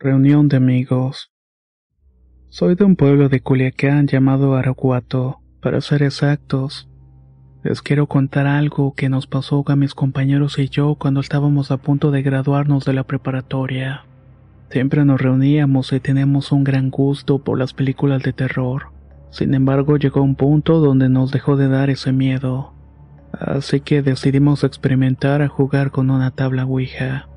[0.00, 1.32] Reunión de amigos.
[2.50, 6.88] Soy de un pueblo de Culiacán llamado Araguato, para ser exactos.
[7.64, 11.78] Les quiero contar algo que nos pasó a mis compañeros y yo cuando estábamos a
[11.78, 14.04] punto de graduarnos de la preparatoria.
[14.70, 18.92] Siempre nos reuníamos y teníamos un gran gusto por las películas de terror.
[19.30, 22.72] Sin embargo, llegó un punto donde nos dejó de dar ese miedo.
[23.32, 27.28] Así que decidimos experimentar a jugar con una tabla Ouija.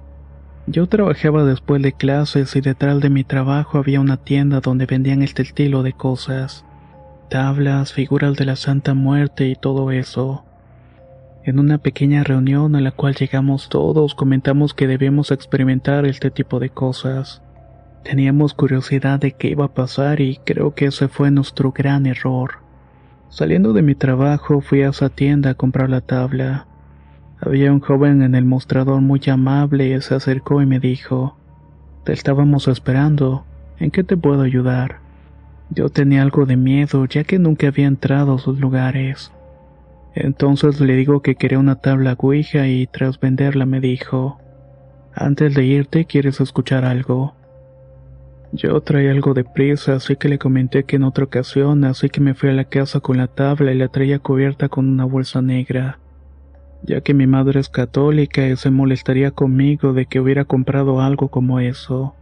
[0.67, 5.23] Yo trabajaba después de clases y detrás de mi trabajo había una tienda donde vendían
[5.23, 6.65] este estilo de cosas.
[7.29, 10.45] Tablas, figuras de la Santa Muerte y todo eso.
[11.43, 16.59] En una pequeña reunión a la cual llegamos todos comentamos que debíamos experimentar este tipo
[16.59, 17.41] de cosas.
[18.03, 22.59] Teníamos curiosidad de qué iba a pasar y creo que ese fue nuestro gran error.
[23.29, 26.67] Saliendo de mi trabajo fui a esa tienda a comprar la tabla.
[27.43, 31.35] Había un joven en el mostrador muy amable se acercó y me dijo,
[32.03, 33.45] Te estábamos esperando,
[33.79, 34.99] ¿en qué te puedo ayudar?
[35.71, 39.31] Yo tenía algo de miedo ya que nunca había entrado a sus lugares.
[40.13, 44.39] Entonces le digo que quería una tabla Ouija y tras venderla me dijo,
[45.15, 47.33] Antes de irte, ¿quieres escuchar algo?
[48.51, 52.21] Yo traía algo de prisa, así que le comenté que en otra ocasión, así que
[52.21, 55.41] me fui a la casa con la tabla y la traía cubierta con una bolsa
[55.41, 55.97] negra
[56.83, 61.29] ya que mi madre es católica y se molestaría conmigo de que hubiera comprado algo
[61.29, 62.15] como eso.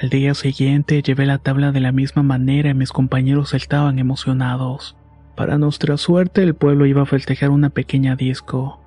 [0.00, 4.96] Al día siguiente llevé la tabla de la misma manera y mis compañeros estaban emocionados.
[5.34, 8.80] Para nuestra suerte el pueblo iba a festejar una pequeña disco.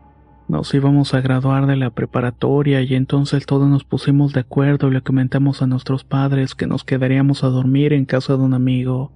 [0.47, 4.91] Nos íbamos a graduar de la preparatoria y entonces todos nos pusimos de acuerdo y
[4.91, 9.11] le comentamos a nuestros padres que nos quedaríamos a dormir en casa de un amigo.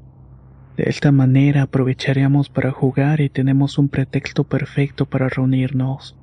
[0.77, 6.17] De esta manera aprovecharíamos para jugar y tenemos un pretexto perfecto para reunirnos.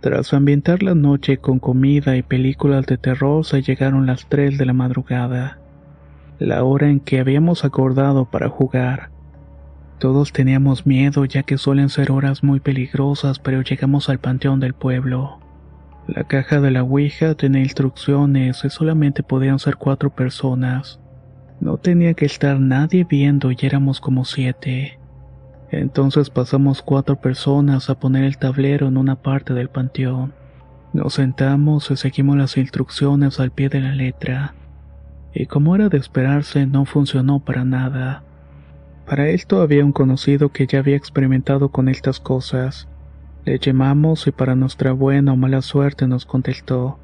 [0.00, 4.64] Tras ambientar la noche con comida y películas de terror se llegaron las 3 de
[4.64, 5.58] la madrugada,
[6.38, 9.10] la hora en que habíamos acordado para jugar.
[9.98, 14.72] Todos teníamos miedo ya que suelen ser horas muy peligrosas, pero llegamos al panteón del
[14.72, 15.38] pueblo.
[16.06, 20.98] La caja de la Ouija tenía instrucciones y solamente podían ser cuatro personas.
[21.60, 24.98] No tenía que estar nadie viendo y éramos como siete.
[25.70, 30.32] Entonces pasamos cuatro personas a poner el tablero en una parte del panteón.
[30.94, 34.54] Nos sentamos y seguimos las instrucciones al pie de la letra.
[35.34, 38.24] Y como era de esperarse, no funcionó para nada.
[39.06, 42.88] Para esto había un conocido que ya había experimentado con estas cosas.
[43.44, 46.98] Le llamamos y para nuestra buena o mala suerte nos contestó.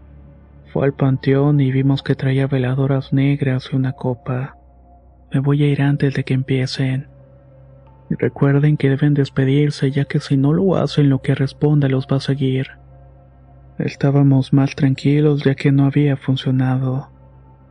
[0.83, 4.57] Al panteón y vimos que traía veladoras negras y una copa.
[5.33, 7.09] Me voy a ir antes de que empiecen.
[8.11, 12.17] Recuerden que deben despedirse ya que si no lo hacen lo que responda los va
[12.17, 12.69] a seguir.
[13.79, 17.11] Estábamos más tranquilos ya que no había funcionado.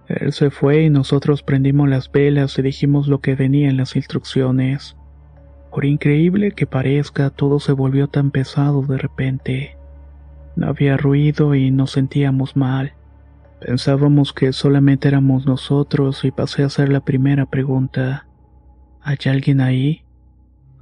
[0.07, 3.95] Él se fue y nosotros prendimos las velas y dijimos lo que venía en las
[3.95, 4.97] instrucciones.
[5.71, 9.74] Por increíble que parezca, todo se volvió tan pesado de repente.
[10.55, 12.93] No había ruido y nos sentíamos mal.
[13.59, 18.27] Pensábamos que solamente éramos nosotros y pasé a hacer la primera pregunta.
[19.01, 20.03] ¿Hay alguien ahí?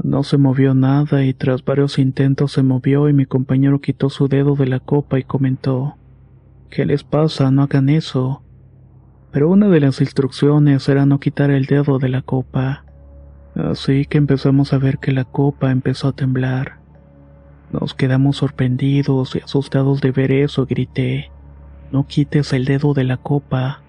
[0.03, 4.27] No se movió nada y tras varios intentos se movió y mi compañero quitó su
[4.27, 5.95] dedo de la copa y comentó,
[6.69, 7.51] ¿Qué les pasa?
[7.51, 8.41] No hagan eso.
[9.31, 12.85] Pero una de las instrucciones era no quitar el dedo de la copa.
[13.55, 16.82] Así que empezamos a ver que la copa empezó a temblar.
[17.73, 21.31] Nos quedamos sorprendidos y asustados de ver eso, grité.
[21.91, 23.81] No quites el dedo de la copa.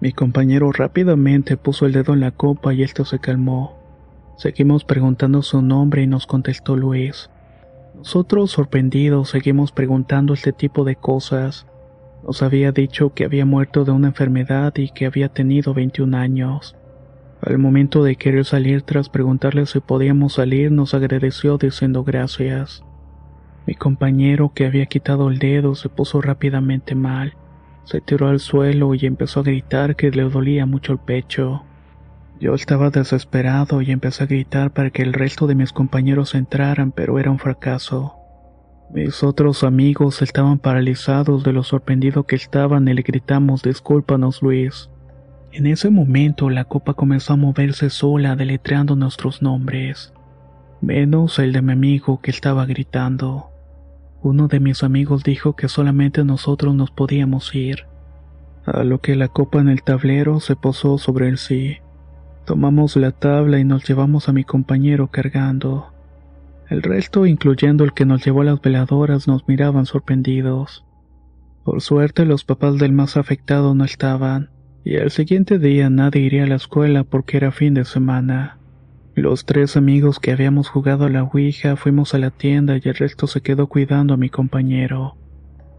[0.00, 3.78] Mi compañero rápidamente puso el dedo en la copa y esto se calmó.
[4.36, 7.30] Seguimos preguntando su nombre y nos contestó Luis.
[7.96, 11.66] Nosotros, sorprendidos, seguimos preguntando este tipo de cosas.
[12.26, 16.76] Nos había dicho que había muerto de una enfermedad y que había tenido 21 años.
[17.40, 22.84] Al momento de querer salir tras preguntarle si podíamos salir, nos agradeció diciendo gracias.
[23.66, 27.34] Mi compañero que había quitado el dedo se puso rápidamente mal.
[27.84, 31.64] Se tiró al suelo y empezó a gritar que le dolía mucho el pecho.
[32.40, 36.92] Yo estaba desesperado y empecé a gritar para que el resto de mis compañeros entraran,
[36.92, 38.16] pero era un fracaso.
[38.92, 44.90] Mis otros amigos estaban paralizados de lo sorprendido que estaban y le gritamos discúlpanos Luis.
[45.52, 50.12] En ese momento la copa comenzó a moverse sola deletreando nuestros nombres,
[50.80, 53.53] menos el de mi amigo que estaba gritando.
[54.24, 57.84] Uno de mis amigos dijo que solamente nosotros nos podíamos ir,
[58.64, 61.76] a lo que la copa en el tablero se posó sobre el sí.
[62.46, 65.92] Tomamos la tabla y nos llevamos a mi compañero cargando.
[66.70, 70.86] El resto, incluyendo el que nos llevó las veladoras, nos miraban sorprendidos.
[71.62, 74.48] Por suerte los papás del más afectado no estaban,
[74.86, 78.56] y al siguiente día nadie iría a la escuela porque era fin de semana.
[79.16, 82.96] Los tres amigos que habíamos jugado a la Ouija fuimos a la tienda y el
[82.96, 85.16] resto se quedó cuidando a mi compañero.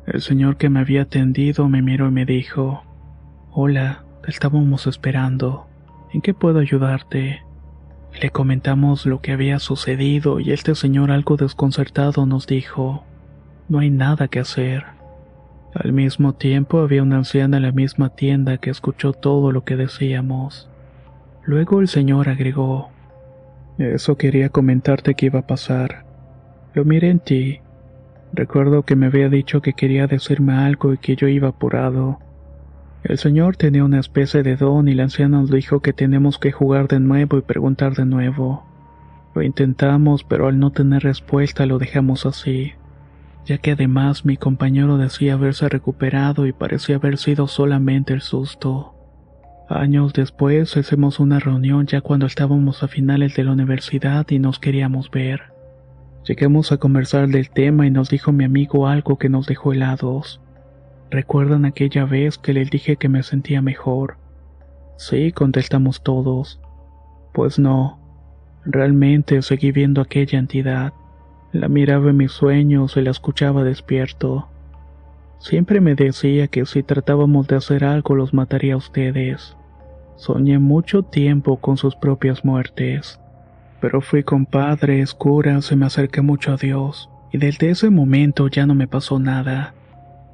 [0.07, 2.83] El señor que me había atendido me miró y me dijo,
[3.51, 5.67] Hola, te estábamos esperando.
[6.13, 7.41] ¿En qué puedo ayudarte?
[8.21, 13.03] Le comentamos lo que había sucedido y este señor algo desconcertado nos dijo,
[13.67, 14.85] no hay nada que hacer.
[15.73, 19.75] Al mismo tiempo había una anciana en la misma tienda que escuchó todo lo que
[19.75, 20.69] decíamos.
[21.43, 22.94] Luego el señor agregó,
[23.77, 26.05] eso quería comentarte que iba a pasar.
[26.73, 27.59] Lo miré en ti.
[28.33, 32.19] Recuerdo que me había dicho que quería decirme algo y que yo iba apurado.
[33.03, 36.51] El señor tenía una especie de don y la anciana nos dijo que tenemos que
[36.51, 38.65] jugar de nuevo y preguntar de nuevo.
[39.35, 42.73] Lo intentamos, pero al no tener respuesta lo dejamos así,
[43.45, 48.94] ya que además mi compañero decía haberse recuperado y parecía haber sido solamente el susto.
[49.67, 54.59] Años después hicimos una reunión ya cuando estábamos a finales de la universidad y nos
[54.59, 55.41] queríamos ver.
[56.23, 60.39] Llegamos a conversar del tema y nos dijo mi amigo algo que nos dejó helados.
[61.09, 64.17] ¿Recuerdan aquella vez que les dije que me sentía mejor?
[64.97, 66.61] Sí, contestamos todos.
[67.33, 67.99] Pues no.
[68.65, 70.93] Realmente seguí viendo aquella entidad.
[71.51, 74.47] La miraba en mis sueños y la escuchaba despierto.
[75.39, 79.55] Siempre me decía que si tratábamos de hacer algo los mataría a ustedes.
[80.15, 83.19] Soñé mucho tiempo con sus propias muertes.
[83.81, 87.09] Pero fui con padres, curas y me acerqué mucho a Dios.
[87.31, 89.73] Y desde ese momento ya no me pasó nada.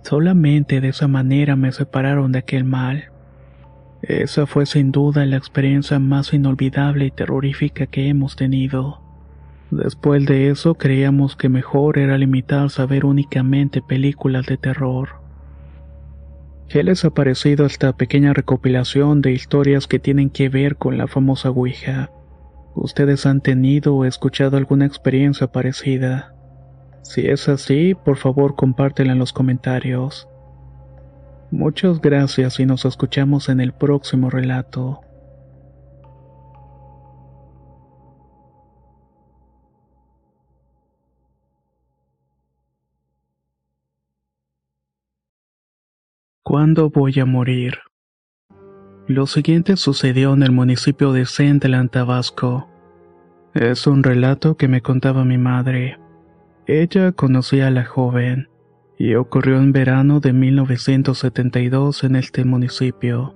[0.03, 3.06] Solamente de esa manera me separaron de aquel mal.
[4.01, 9.00] Esa fue sin duda la experiencia más inolvidable y terrorífica que hemos tenido.
[9.72, 15.22] Después de eso creíamos que mejor era limitarse a ver únicamente películas de terror.
[16.68, 21.08] ¿Qué les ha parecido esta pequeña recopilación de historias que tienen que ver con la
[21.08, 22.12] famosa Ouija?
[22.76, 26.36] ¿Ustedes han tenido o escuchado alguna experiencia parecida?
[27.02, 30.28] Si es así, por favor compártela en los comentarios.
[31.50, 35.02] Muchas gracias y nos escuchamos en el próximo relato.
[46.51, 47.75] ¿Cuándo voy a morir?
[49.07, 52.68] Lo siguiente sucedió en el municipio de Centeland, Tabasco.
[53.53, 55.98] Es un relato que me contaba mi madre.
[56.68, 58.50] Ella conocía a la joven,
[58.98, 63.33] y ocurrió en verano de 1972 en este municipio.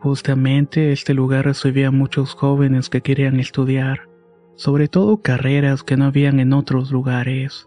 [0.00, 4.10] Justamente este lugar recibía a muchos jóvenes que querían estudiar,
[4.56, 7.66] sobre todo carreras que no habían en otros lugares.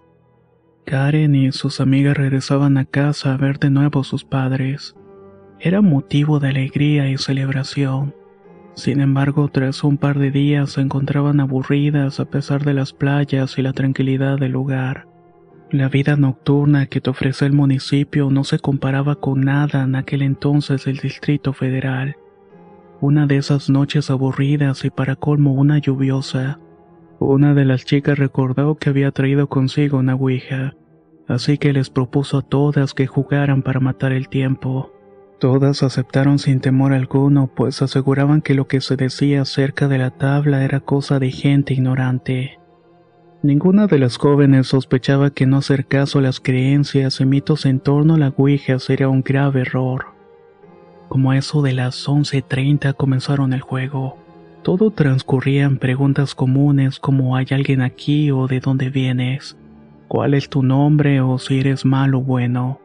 [0.85, 4.95] Karen y sus amigas regresaban a casa a ver de nuevo a sus padres.
[5.59, 8.13] Era motivo de alegría y celebración.
[8.75, 13.57] Sin embargo, tras un par de días se encontraban aburridas a pesar de las playas
[13.57, 15.07] y la tranquilidad del lugar.
[15.71, 20.21] La vida nocturna que te ofrece el municipio no se comparaba con nada en aquel
[20.21, 22.15] entonces del Distrito Federal.
[23.01, 26.59] Una de esas noches aburridas y para colmo una lluviosa,
[27.19, 30.75] una de las chicas recordó que había traído consigo una ouija,
[31.27, 34.91] así que les propuso a todas que jugaran para matar el tiempo.
[35.39, 40.11] Todas aceptaron sin temor alguno, pues aseguraban que lo que se decía acerca de la
[40.11, 42.59] tabla era cosa de gente ignorante.
[43.43, 47.79] Ninguna de las jóvenes sospechaba que no hacer caso a las creencias y mitos en
[47.79, 50.05] torno a la Ouija sería un grave error.
[51.09, 54.17] Como eso de las 11.30 comenzaron el juego.
[54.65, 59.55] Todo transcurría en preguntas comunes como ¿hay alguien aquí o de dónde vienes?
[60.07, 62.81] ¿Cuál es tu nombre o si eres malo o bueno?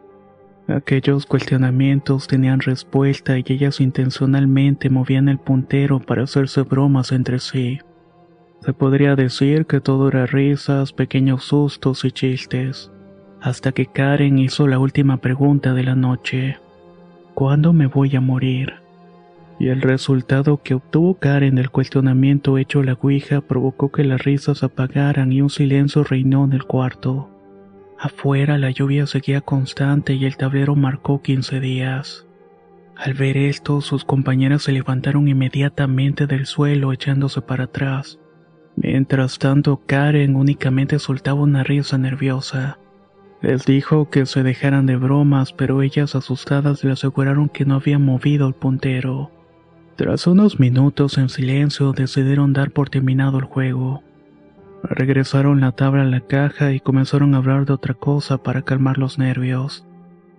[0.69, 7.79] Aquellos cuestionamientos tenían respuesta y ellas intencionalmente movían el puntero para hacerse bromas entre sí.
[8.61, 12.93] Se podría decir que todo era risas, pequeños sustos y chistes,
[13.41, 16.59] hasta que Karen hizo la última pregunta de la noche.
[17.33, 18.80] ¿cuándo me voy a morir?
[19.61, 24.25] Y el resultado que obtuvo Karen del cuestionamiento hecho a la Ouija provocó que las
[24.25, 27.29] risas apagaran y un silencio reinó en el cuarto.
[27.99, 32.26] Afuera la lluvia seguía constante y el tablero marcó 15 días.
[32.97, 38.19] Al ver esto, sus compañeras se levantaron inmediatamente del suelo echándose para atrás.
[38.76, 42.79] Mientras tanto, Karen únicamente soltaba una risa nerviosa.
[43.43, 47.99] Les dijo que se dejaran de bromas, pero ellas asustadas le aseguraron que no había
[47.99, 49.31] movido el puntero.
[50.00, 54.02] Tras unos minutos en silencio decidieron dar por terminado el juego.
[54.83, 58.97] Regresaron la tabla a la caja y comenzaron a hablar de otra cosa para calmar
[58.97, 59.87] los nervios.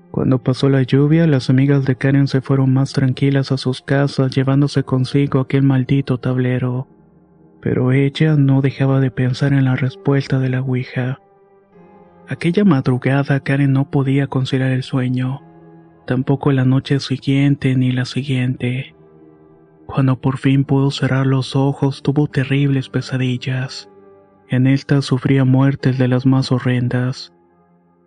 [0.09, 4.33] Cuando pasó la lluvia, las amigas de Karen se fueron más tranquilas a sus casas
[4.33, 6.87] llevándose consigo aquel maldito tablero.
[7.61, 11.19] Pero ella no dejaba de pensar en la respuesta de la Ouija.
[12.27, 15.43] Aquella madrugada Karen no podía conciliar el sueño,
[16.07, 18.95] tampoco la noche siguiente ni la siguiente.
[19.93, 23.89] Cuando por fin pudo cerrar los ojos tuvo terribles pesadillas.
[24.47, 27.33] En estas sufría muertes de las más horrendas.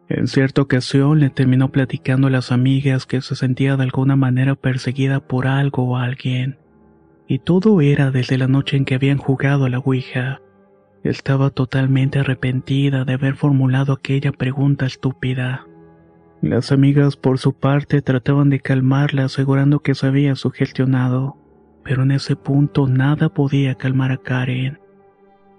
[0.09, 4.55] En cierta ocasión le terminó platicando a las amigas que se sentía de alguna manera
[4.55, 6.59] perseguida por algo o alguien.
[7.29, 10.41] Y todo era desde la noche en que habían jugado a la Ouija.
[11.03, 15.67] Estaba totalmente arrepentida de haber formulado aquella pregunta estúpida.
[16.41, 21.44] Las amigas por su parte trataban de calmarla asegurando que se había sugestionado
[21.85, 24.79] pero en ese punto nada podía calmar a Karen.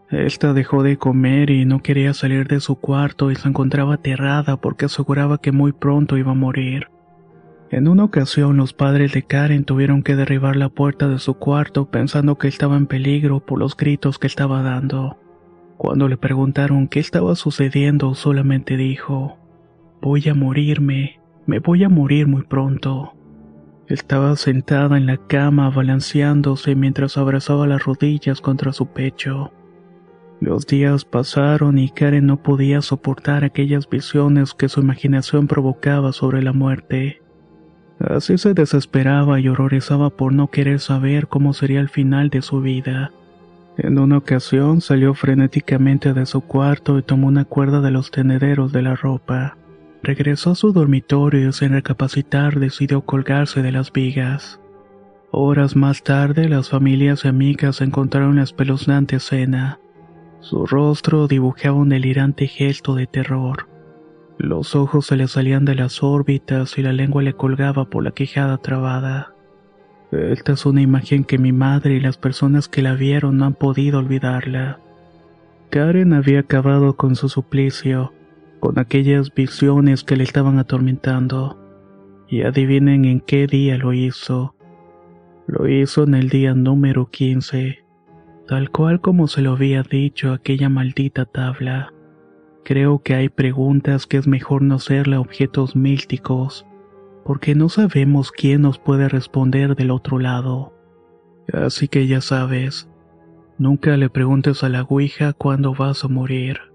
[0.09, 4.57] Esta dejó de comer y no quería salir de su cuarto y se encontraba aterrada
[4.57, 6.87] porque aseguraba que muy pronto iba a morir.
[7.71, 11.89] En una ocasión los padres de Karen tuvieron que derribar la puerta de su cuarto
[11.89, 15.17] pensando que estaba en peligro por los gritos que estaba dando.
[15.77, 19.37] Cuando le preguntaron qué estaba sucediendo solamente dijo,
[20.01, 23.14] voy a morirme, me voy a morir muy pronto.
[23.87, 29.51] Estaba sentada en la cama balanceándose mientras abrazaba las rodillas contra su pecho.
[30.41, 36.41] Los días pasaron y Karen no podía soportar aquellas visiones que su imaginación provocaba sobre
[36.41, 37.21] la muerte.
[37.99, 42.61] Así se desesperaba y horrorizaba por no querer saber cómo sería el final de su
[42.61, 43.11] vida.
[43.77, 48.71] En una ocasión salió frenéticamente de su cuarto y tomó una cuerda de los tenederos
[48.71, 49.57] de la ropa.
[50.05, 54.61] Regresó a su dormitorio y sin recapacitar decidió colgarse de las vigas.
[55.31, 59.79] Horas más tarde las familias y amigas encontraron la espeluznante escena.
[60.41, 63.67] Su rostro dibujaba un delirante gesto de terror.
[64.37, 68.11] Los ojos se le salían de las órbitas y la lengua le colgaba por la
[68.11, 69.33] quejada trabada.
[70.11, 73.55] Esta es una imagen que mi madre y las personas que la vieron no han
[73.55, 74.77] podido olvidarla.
[75.71, 78.13] Karen había acabado con su suplicio
[78.65, 81.59] con aquellas visiones que le estaban atormentando.
[82.27, 84.55] Y adivinen en qué día lo hizo.
[85.45, 87.85] Lo hizo en el día número 15,
[88.47, 91.93] tal cual como se lo había dicho aquella maldita tabla.
[92.63, 96.65] Creo que hay preguntas que es mejor no hacerle a objetos místicos,
[97.23, 100.73] porque no sabemos quién nos puede responder del otro lado.
[101.53, 102.89] Así que ya sabes,
[103.59, 106.74] nunca le preguntes a la Ouija cuándo vas a morir.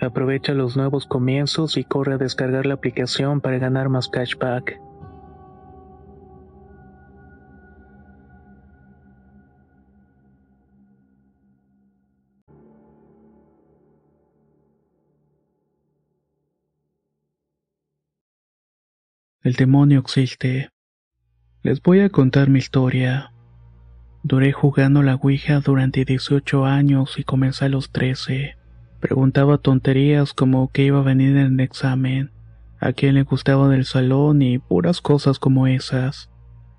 [0.00, 4.80] Aprovecha los nuevos comienzos y corre a descargar la aplicación para ganar más cashback.
[19.48, 20.68] El demonio existe.
[21.62, 23.32] Les voy a contar mi historia.
[24.22, 28.57] Duré jugando la Ouija durante 18 años y comencé a los 13.
[29.00, 32.32] Preguntaba tonterías como qué iba a venir en el examen,
[32.80, 36.30] a quién le gustaba del salón y puras cosas como esas.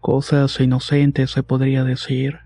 [0.02, 2.40] Cosas inocentes se podría decir.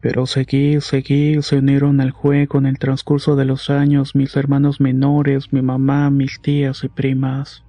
[0.00, 4.80] Pero seguí, seguí, se unieron al juego en el transcurso de los años mis hermanos
[4.80, 7.64] menores, mi mamá, mis tías y primas.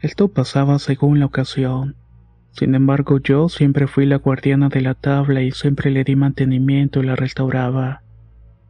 [0.00, 1.96] Esto pasaba según la ocasión.
[2.52, 7.02] Sin embargo, yo siempre fui la guardiana de la tabla y siempre le di mantenimiento
[7.02, 8.03] y la restauraba.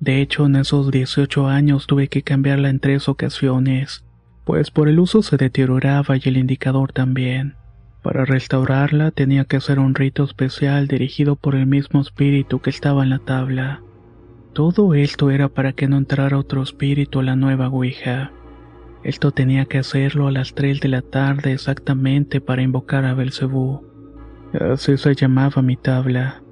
[0.04, 4.04] De hecho, en esos 18 años tuve que cambiarla en tres ocasiones,
[4.44, 7.54] pues por el uso se deterioraba y el indicador también.
[8.02, 13.02] Para restaurarla tenía que hacer un rito especial dirigido por el mismo espíritu que estaba
[13.02, 13.80] en la tabla.
[14.52, 18.30] Todo esto era para que no entrara otro espíritu a la nueva Ouija.
[19.04, 23.86] Esto tenía que hacerlo a las 3 de la tarde exactamente para invocar a Belcebú.
[24.52, 26.43] Así se llamaba mi tabla.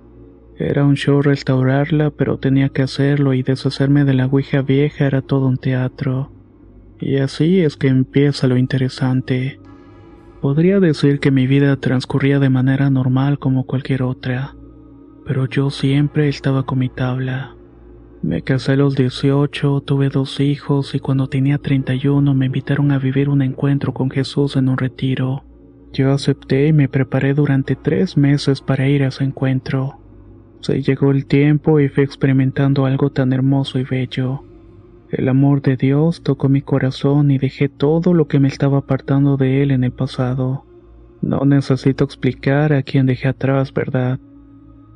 [0.64, 5.20] Era un show restaurarla, pero tenía que hacerlo y deshacerme de la Ouija vieja era
[5.20, 6.30] todo un teatro.
[7.00, 9.58] Y así es que empieza lo interesante.
[10.40, 14.54] Podría decir que mi vida transcurría de manera normal como cualquier otra,
[15.26, 17.56] pero yo siempre estaba con mi tabla.
[18.22, 23.00] Me casé a los 18, tuve dos hijos y cuando tenía 31 me invitaron a
[23.00, 25.42] vivir un encuentro con Jesús en un retiro.
[25.92, 30.01] Yo acepté y me preparé durante tres meses para ir a ese encuentro.
[30.62, 34.44] Se llegó el tiempo y fui experimentando algo tan hermoso y bello.
[35.10, 39.36] El amor de Dios tocó mi corazón y dejé todo lo que me estaba apartando
[39.36, 40.64] de Él en el pasado.
[41.20, 44.20] No necesito explicar a quién dejé atrás, ¿verdad?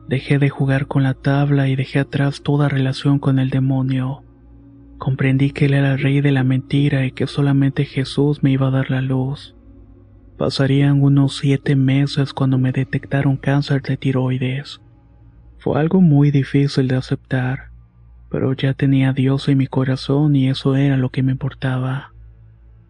[0.09, 4.22] Dejé de jugar con la tabla y dejé atrás toda relación con el demonio.
[4.98, 8.68] Comprendí que Él era el rey de la mentira y que solamente Jesús me iba
[8.68, 9.57] a dar la luz.
[10.38, 14.81] Pasarían unos siete meses cuando me detectaron cáncer de tiroides.
[15.66, 17.70] Fue algo muy difícil de aceptar,
[18.31, 22.12] pero ya tenía a Dios en mi corazón y eso era lo que me importaba.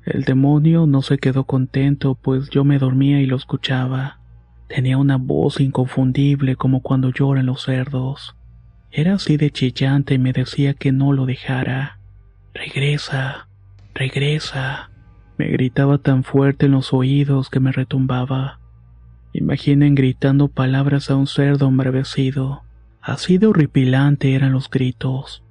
[0.04, 4.20] El demonio no se quedó contento, pues yo me dormía y lo escuchaba.
[4.68, 8.36] Tenía una voz inconfundible como cuando lloran los cerdos.
[8.90, 11.98] Era así de chillante y me decía que no lo dejara.
[12.52, 13.48] Regresa,
[13.94, 14.90] regresa.
[15.38, 18.60] Me gritaba tan fuerte en los oídos que me retumbaba
[19.38, 22.65] Imaginen gritando palabras a un cerdo embravecido.
[23.06, 25.44] Así de horripilante eran los gritos.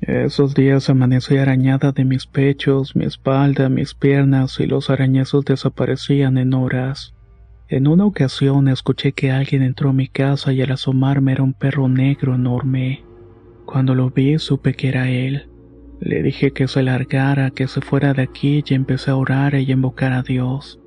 [0.00, 6.38] Esos días amanecí arañada de mis pechos, mi espalda, mis piernas y los arañazos desaparecían
[6.38, 7.12] en horas.
[7.68, 11.52] En una ocasión escuché que alguien entró a mi casa y al asomarme era un
[11.52, 13.04] perro negro enorme.
[13.66, 15.50] Cuando lo vi supe que era él.
[16.00, 19.70] Le dije que se largara, que se fuera de aquí y empecé a orar y
[19.70, 20.80] a invocar a Dios.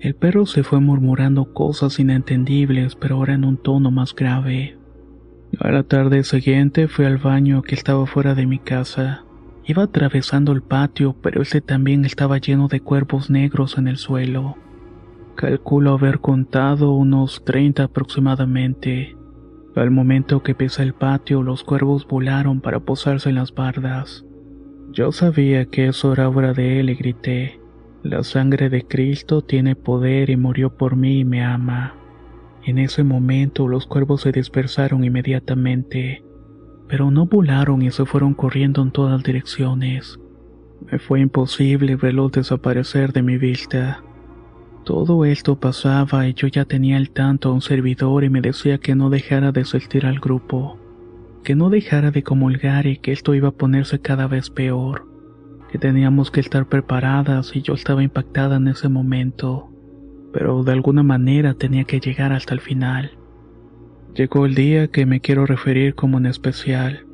[0.00, 4.78] El perro se fue murmurando cosas inentendibles, pero ahora en un tono más grave.
[5.60, 9.24] A la tarde siguiente fui al baño que estaba fuera de mi casa.
[9.64, 14.56] Iba atravesando el patio, pero ese también estaba lleno de cuervos negros en el suelo.
[15.34, 19.16] Calculo haber contado unos 30 aproximadamente.
[19.74, 24.24] Al momento que pisé el patio, los cuervos volaron para posarse en las bardas.
[24.90, 27.60] Yo sabía que eso era obra de él y grité.
[28.02, 31.94] La sangre de Cristo tiene poder y murió por mí y me ama.
[32.66, 36.24] En ese momento los cuervos se dispersaron inmediatamente,
[36.88, 40.18] pero no volaron y se fueron corriendo en todas direcciones.
[40.90, 44.02] Me fue imposible verlos desaparecer de mi vista.
[44.84, 48.78] Todo esto pasaba y yo ya tenía al tanto a un servidor y me decía
[48.78, 50.76] que no dejara de asistir al grupo,
[51.44, 55.06] que no dejara de comulgar y que esto iba a ponerse cada vez peor,
[55.70, 59.70] que teníamos que estar preparadas y yo estaba impactada en ese momento
[60.36, 63.12] pero de alguna manera tenía que llegar hasta el final.
[64.14, 67.06] Llegó el día que me quiero referir como en especial,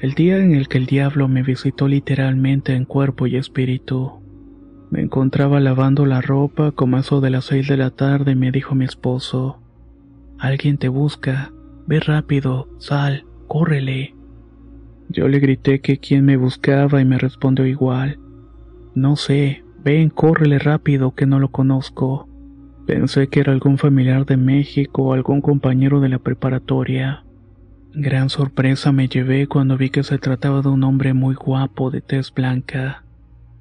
[0.00, 4.22] el día en el que el diablo me visitó literalmente en cuerpo y espíritu.
[4.88, 8.74] Me encontraba lavando la ropa como eso de las seis de la tarde me dijo
[8.74, 9.60] mi esposo,
[10.38, 11.52] Alguien te busca,
[11.86, 14.14] ve rápido, sal, córrele.
[15.10, 18.18] Yo le grité que quién me buscaba y me respondió igual,
[18.94, 22.29] No sé, ven, córrele rápido que no lo conozco.
[22.90, 27.22] Pensé que era algún familiar de México o algún compañero de la preparatoria.
[27.94, 32.00] Gran sorpresa me llevé cuando vi que se trataba de un hombre muy guapo de
[32.00, 33.04] tez blanca.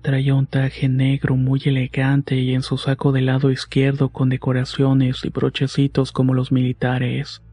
[0.02, 5.24] Traía un traje negro muy elegante y en su saco del lado izquierdo con decoraciones
[5.24, 7.44] y brochecitos como los militares.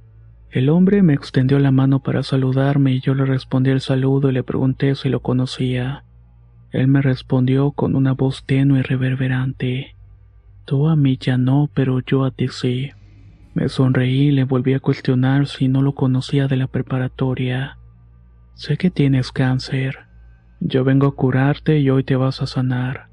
[0.50, 4.32] El hombre me extendió la mano para saludarme y yo le respondí el saludo y
[4.32, 6.04] le pregunté si lo conocía.
[6.72, 9.95] Él me respondió con una voz tenue y reverberante.
[10.66, 12.90] Tú a mí ya no, pero yo a ti sí.
[13.54, 17.78] Me sonreí y le volví a cuestionar si no lo conocía de la preparatoria.
[18.54, 20.06] Sé que tienes cáncer.
[20.58, 23.06] Yo vengo a curarte y hoy te vas a sanar.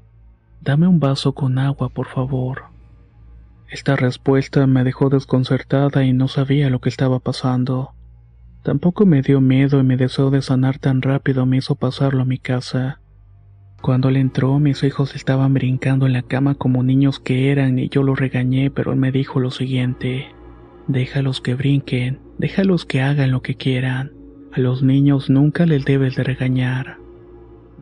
[0.62, 2.64] Dame un vaso con agua, por favor.
[3.70, 7.92] Esta respuesta me dejó desconcertada y no sabía lo que estaba pasando.
[8.64, 12.26] Tampoco me dio miedo y mi deseo de sanar tan rápido me hizo pasarlo a
[12.26, 12.98] mi casa.
[13.84, 17.90] Cuando él entró, mis hijos estaban brincando en la cama como niños que eran y
[17.90, 20.28] yo los regañé, pero él me dijo lo siguiente.
[20.88, 24.12] Déjalos que brinquen, déjalos que hagan lo que quieran.
[24.52, 26.96] A los niños nunca les debes de regañar.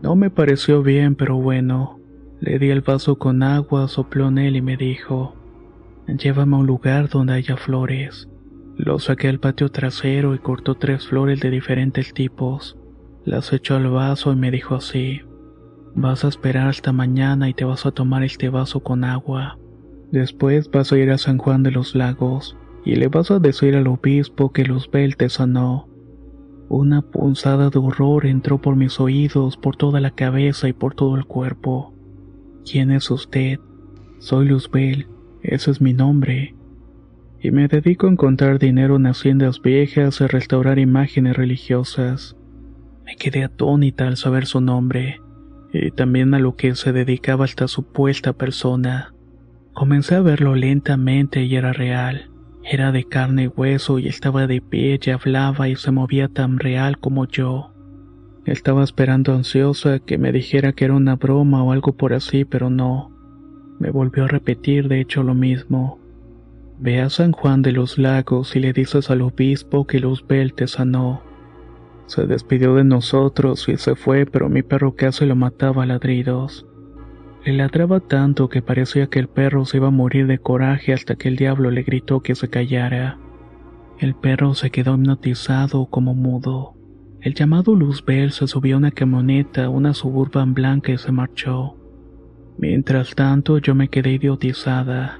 [0.02, 2.00] No me pareció bien, pero bueno.
[2.40, 5.36] Le di el vaso con agua, sopló en él y me dijo,
[6.08, 8.28] llévame a un lugar donde haya flores.
[8.76, 12.76] Lo saqué al patio trasero y cortó tres flores de diferentes tipos.
[13.24, 15.20] Las echó al vaso y me dijo así,
[15.94, 19.58] Vas a esperar hasta mañana y te vas a tomar este vaso con agua.
[20.10, 23.76] Después vas a ir a San Juan de los Lagos y le vas a decir
[23.76, 25.88] al obispo que Luzbel te sanó.
[26.70, 31.14] Una punzada de horror entró por mis oídos, por toda la cabeza y por todo
[31.14, 31.92] el cuerpo.
[32.64, 33.60] ¿Quién es usted?
[34.18, 35.08] Soy Luzbel,
[35.42, 36.54] ese es mi nombre.
[37.38, 42.34] Y me dedico a encontrar dinero en haciendas viejas y restaurar imágenes religiosas.
[43.04, 45.20] Me quedé atónita al saber su nombre
[45.72, 49.14] y también a lo que se dedicaba esta supuesta persona.
[49.72, 52.30] Comencé a verlo lentamente y era real.
[52.62, 56.58] Era de carne y hueso y estaba de pie y hablaba y se movía tan
[56.58, 57.72] real como yo.
[58.44, 62.70] Estaba esperando ansiosa que me dijera que era una broma o algo por así, pero
[62.70, 63.10] no.
[63.78, 65.98] Me volvió a repetir de hecho lo mismo.
[66.78, 70.66] Ve a San Juan de los Lagos y le dices al obispo que Luzbel te
[70.66, 71.22] sanó.
[72.12, 76.66] Se despidió de nosotros y se fue, pero mi perro casi lo mataba a ladridos.
[77.42, 81.14] Le ladraba tanto que parecía que el perro se iba a morir de coraje hasta
[81.14, 83.18] que el diablo le gritó que se callara.
[83.98, 86.74] El perro se quedó hipnotizado como mudo.
[87.22, 91.78] El llamado Luzbel se subió a una camioneta, una suburban blanca y se marchó.
[92.58, 95.18] Mientras tanto yo me quedé idiotizada.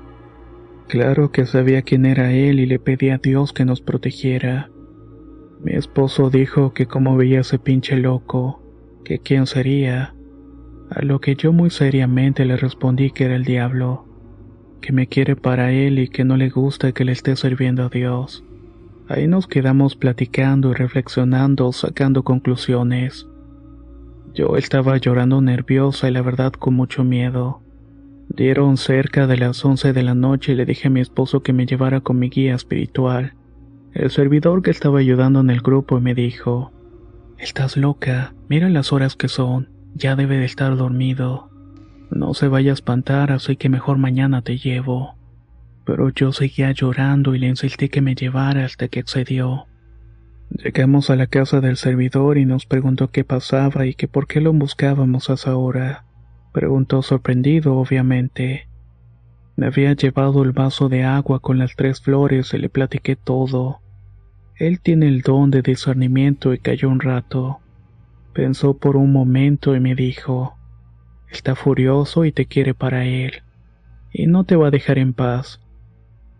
[0.89, 4.72] Claro que sabía quién era él y le pedí a Dios que nos protegiera.
[5.65, 8.61] Mi esposo dijo que como veía ese pinche loco,
[9.05, 10.15] que quién sería,
[10.91, 14.07] a lo que yo muy seriamente le respondí que era el diablo.
[14.81, 17.89] que me quiere para él y que no le gusta que le esté sirviendo a
[17.89, 18.45] Dios.
[19.09, 23.29] Ahí nos quedamos platicando y reflexionando, sacando conclusiones.
[24.35, 27.63] Yo estaba llorando nerviosa y la verdad con mucho miedo.
[28.29, 31.53] Dieron cerca de las once de la noche y le dije a mi esposo que
[31.53, 33.35] me llevara con mi guía espiritual,
[33.95, 36.73] el servidor que estaba ayudando en el grupo, me dijo,
[37.39, 41.51] Estás loca, mira las horas que son, ya debe de estar dormido.
[42.11, 45.17] No se vaya a espantar, así que mejor mañana te llevo.
[45.85, 49.67] Pero yo seguía llorando y le insistí que me llevara hasta que accedió.
[50.51, 54.41] Llegamos a la casa del servidor y nos preguntó qué pasaba y que por qué
[54.41, 56.05] lo buscábamos a esa hora.
[56.53, 58.69] Preguntó sorprendido, obviamente.
[59.57, 63.81] Me había llevado el vaso de agua con las tres flores y le platiqué todo.
[64.57, 67.59] Él tiene el don de discernimiento y cayó un rato.
[68.33, 70.57] Pensó por un momento y me dijo,
[71.31, 73.43] está furioso y te quiere para él,
[74.13, 75.61] y no te va a dejar en paz.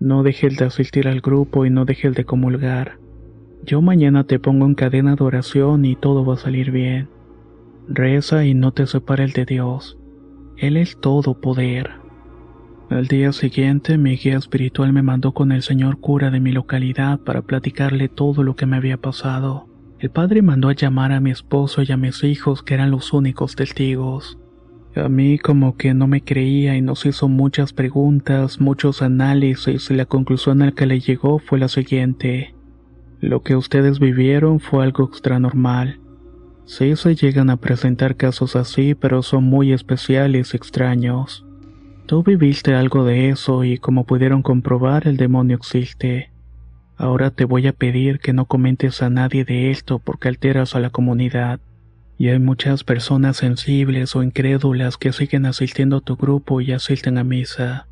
[0.01, 2.99] No dejes de asistir al grupo y no dejes de comulgar.
[3.65, 7.09] Yo mañana te pongo en cadena de oración y todo va a salir bien.
[7.89, 9.99] Reza y no te separes de Dios.
[10.57, 12.02] Él es todo poder.
[12.93, 17.19] Al día siguiente, mi guía espiritual me mandó con el señor cura de mi localidad
[17.21, 19.67] para platicarle todo lo que me había pasado.
[19.99, 23.15] El padre mandó a llamar a mi esposo y a mis hijos, que eran los
[23.15, 24.39] únicos testigos.
[24.95, 29.95] A mí como que no me creía y nos hizo muchas preguntas, muchos análisis y
[29.95, 32.55] la conclusión a la que le llegó fue la siguiente.
[33.21, 35.99] Lo que ustedes vivieron fue algo extranormal.
[36.67, 41.47] Sí se llegan a presentar casos así, pero son muy especiales y extraños.
[42.07, 46.31] Tú viviste algo de eso y como pudieron comprobar el demonio existe.
[46.97, 50.81] Ahora te voy a pedir que no comentes a nadie de esto porque alteras a
[50.81, 51.61] la comunidad.
[52.19, 57.19] Y hay muchas personas sensibles o incrédulas que siguen asistiendo a tu grupo y asisten
[57.19, 57.89] a misa.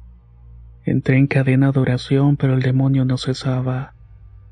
[0.84, 3.94] Entré en cadena de oración pero el demonio no cesaba.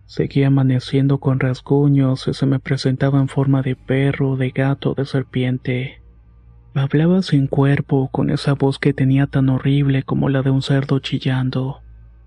[0.07, 5.05] Seguía amaneciendo con rasguños y se me presentaba en forma de perro, de gato, de
[5.05, 5.98] serpiente.
[6.81, 11.01] Hablaba sin cuerpo, con esa voz que tenía tan horrible como la de un cerdo
[11.01, 11.81] chillando.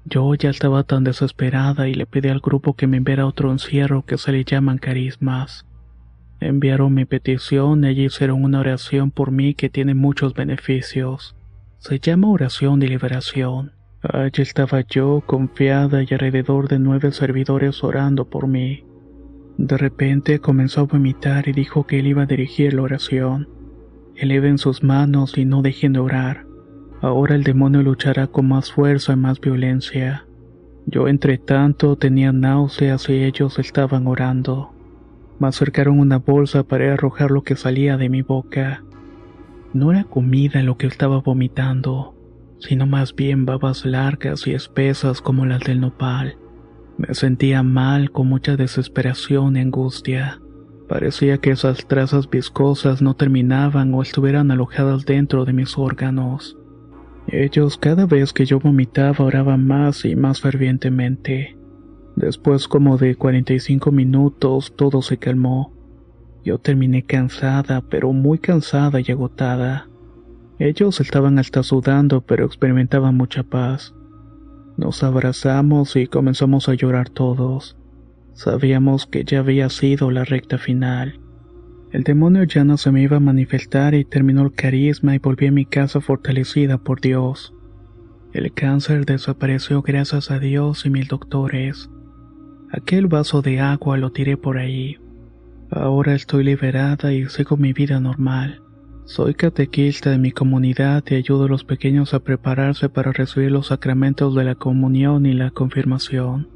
[0.03, 4.03] Yo ya estaba tan desesperada y le pedí al grupo que me enviara otro encierro
[4.05, 5.65] que se le llaman carismas.
[6.41, 11.33] Enviaron mi petición y allí hicieron una oración por mí que tiene muchos beneficios.
[11.77, 13.71] Se llama oración de liberación.
[14.01, 18.83] Allí estaba yo, confiada y alrededor de nueve servidores orando por mí.
[19.57, 23.60] De repente comenzó a vomitar y dijo que él iba a dirigir la oración.
[24.15, 26.45] Eleven sus manos y no dejen de orar.
[27.01, 30.25] Ahora el demonio luchará con más fuerza y más violencia.
[30.85, 34.71] Yo entre tanto tenía náuseas y ellos estaban orando.
[35.39, 38.83] Me acercaron una bolsa para arrojar lo que salía de mi boca.
[39.73, 42.15] No era comida lo que estaba vomitando
[42.61, 46.37] sino más bien babas largas y espesas como las del nopal.
[46.97, 50.39] Me sentía mal con mucha desesperación y angustia.
[50.91, 56.57] Parecía que esas trazas viscosas no terminaban o estuvieran alojadas dentro de mis órganos.
[57.27, 61.55] Ellos cada vez que yo vomitaba oraban más y más fervientemente.
[62.17, 65.73] Después como de 45 minutos todo se calmó.
[66.43, 69.87] Yo terminé cansada, pero muy cansada y agotada.
[70.59, 73.95] Ellos estaban hasta sudando, pero experimentaban mucha paz.
[74.75, 77.77] Nos abrazamos y comenzamos a llorar todos.
[78.33, 81.19] Sabíamos que ya había sido la recta final.
[81.91, 85.47] El demonio ya no se me iba a manifestar y terminó el carisma y volví
[85.47, 87.53] a mi casa fortalecida por Dios.
[88.33, 91.89] El cáncer desapareció gracias a Dios y mil doctores.
[92.71, 94.97] Aquel vaso de agua lo tiré por ahí.
[95.69, 98.61] Ahora estoy liberada y sigo mi vida normal.
[99.03, 103.67] Soy catequista de mi comunidad y ayudo a los pequeños a prepararse para recibir los
[103.67, 106.47] sacramentos de la comunión y la confirmación.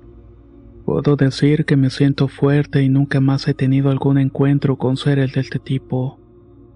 [0.85, 5.33] Puedo decir que me siento fuerte y nunca más he tenido algún encuentro con seres
[5.33, 6.19] de este tipo.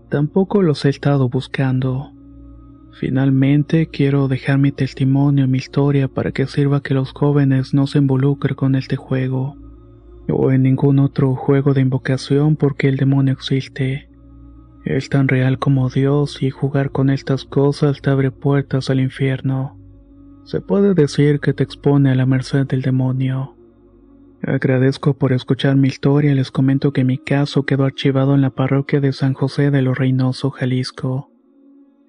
[0.10, 2.12] Tampoco los he estado buscando.
[3.00, 7.88] Finalmente quiero dejar mi testimonio y mi historia para que sirva que los jóvenes no
[7.88, 9.56] se involucren con este juego
[10.32, 14.10] o en ningún otro juego de invocación porque el demonio existe.
[14.86, 19.78] Es tan real como Dios y jugar con estas cosas te abre puertas al infierno.
[20.46, 23.56] Se puede decir que te expone a la merced del demonio.
[24.42, 29.02] Agradezco por escuchar mi historia les comento que mi caso quedó archivado en la parroquia
[29.02, 31.30] de San José de los Reynoso, Jalisco.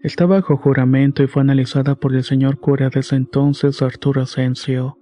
[0.03, 4.97] Está bajo juramento y fue analizada por el señor cura desde entonces Arturo Asensio.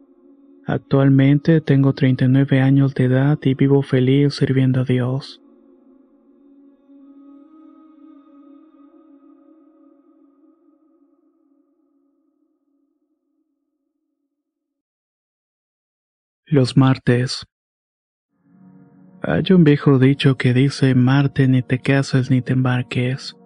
[0.67, 5.43] Actualmente tengo 39 años de edad y vivo feliz sirviendo a Dios.
[16.51, 17.45] Los martes.
[19.21, 23.37] Hay un viejo dicho que dice Marte ni te cases ni te embarques.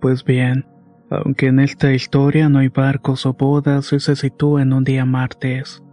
[0.00, 0.66] Pues bien,
[1.10, 5.84] aunque en esta historia no hay barcos o bodas, se sitúa en un día martes.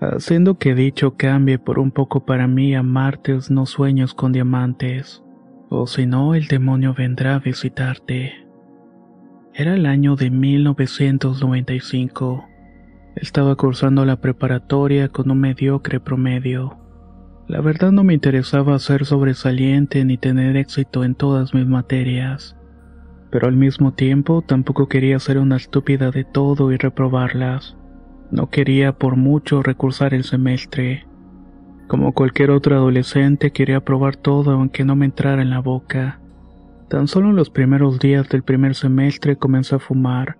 [0.00, 5.24] Haciendo que dicho cambie por un poco para mí a martes no sueños con diamantes.
[5.70, 8.46] O si no, el demonio vendrá a visitarte.
[9.52, 12.53] Era el año de 1995.
[13.16, 16.76] Estaba cursando la preparatoria con un mediocre promedio.
[17.46, 22.56] La verdad no me interesaba ser sobresaliente ni tener éxito en todas mis materias,
[23.30, 27.76] pero al mismo tiempo tampoco quería ser una estúpida de todo y reprobarlas.
[28.32, 31.06] No quería por mucho recursar el semestre.
[31.86, 36.20] Como cualquier otro adolescente quería probar todo aunque no me entrara en la boca.
[36.88, 40.36] Tan solo en los primeros días del primer semestre comencé a fumar.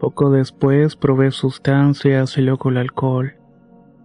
[0.00, 3.34] Poco después probé sustancias y luego el alcohol.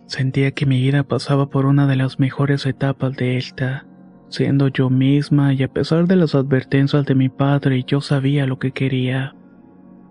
[0.08, 3.88] Sentía que mi vida pasaba por una de las mejores etapas de esta,
[4.28, 8.60] siendo yo misma y a pesar de las advertencias de mi padre yo sabía lo
[8.60, 9.36] que quería.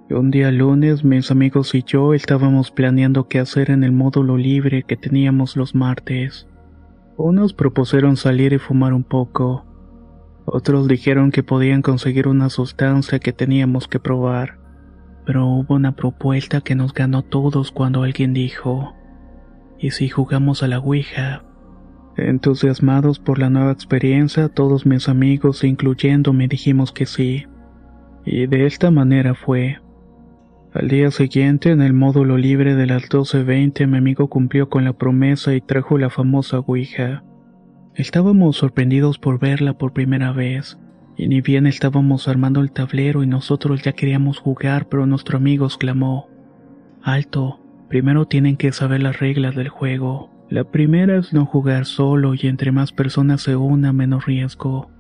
[0.09, 4.85] Un día lunes mis amigos y yo estábamos planeando qué hacer en el módulo libre
[4.85, 6.49] que teníamos los martes.
[7.19, 9.67] Unos propusieron salir y fumar un poco.
[10.47, 14.64] Otros dijeron que podían conseguir una sustancia que teníamos que probar.
[15.25, 18.95] Pero hubo una propuesta que nos ganó todos cuando alguien dijo,
[19.79, 21.45] ¿y si jugamos a la Ouija?
[22.17, 27.47] Entusiasmados por la nueva experiencia, todos mis amigos, incluyéndome, dijimos que sí.
[28.25, 29.79] Y de esta manera fue.
[30.73, 34.93] Al día siguiente, en el módulo libre de las 12.20, mi amigo cumplió con la
[34.93, 37.25] promesa y trajo la famosa Ouija.
[37.95, 40.79] Estábamos sorprendidos por verla por primera vez,
[41.17, 45.67] y ni bien estábamos armando el tablero y nosotros ya queríamos jugar, pero nuestro amigo
[45.67, 46.29] exclamó,
[47.03, 50.31] Alto, primero tienen que saber las reglas del juego.
[50.49, 54.91] La primera es no jugar solo y entre más personas se una menos riesgo.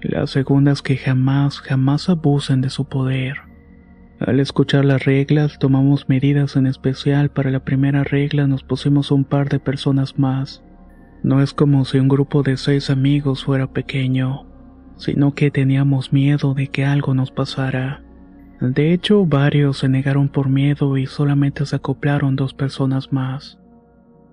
[0.00, 3.36] La segunda es que jamás, jamás abusen de su poder.
[4.20, 7.30] Al escuchar las reglas, tomamos medidas en especial.
[7.30, 10.62] Para la primera regla nos pusimos un par de personas más.
[11.22, 14.46] No es como si un grupo de seis amigos fuera pequeño,
[14.96, 18.02] sino que teníamos miedo de que algo nos pasara.
[18.60, 23.58] De hecho, varios se negaron por miedo y solamente se acoplaron dos personas más.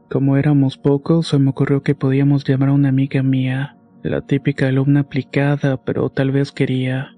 [0.09, 4.67] Como éramos pocos, se me ocurrió que podíamos llamar a una amiga mía, la típica
[4.67, 7.15] alumna aplicada, pero tal vez quería.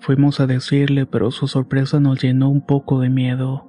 [0.00, 3.66] Fuimos a decirle, pero su sorpresa nos llenó un poco de miedo.